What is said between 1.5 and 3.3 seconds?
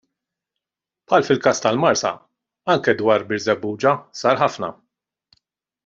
tal-Marsa, anki dwar